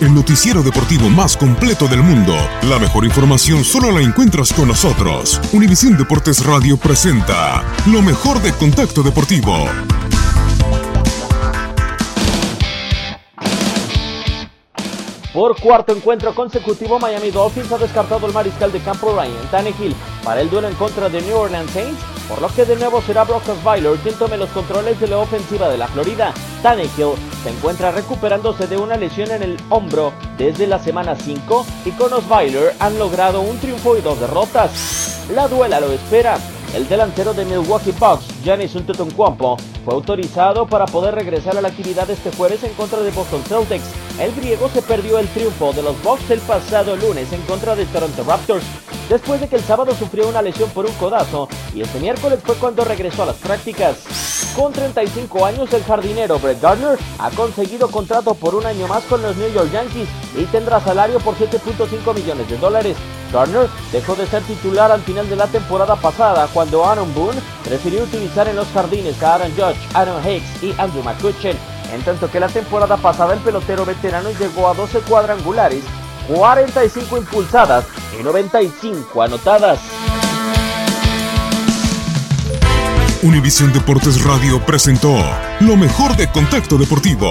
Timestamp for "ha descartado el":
17.72-18.34